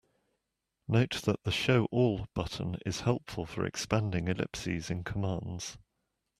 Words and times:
Note 0.87 1.21
that 1.25 1.43
the 1.43 1.51
"Show 1.51 1.85
all" 1.91 2.25
button 2.33 2.75
is 2.87 3.01
helpful 3.01 3.45
for 3.45 3.67
expanding 3.67 4.29
ellipses 4.29 4.89
in 4.89 5.03
commands. 5.03 5.77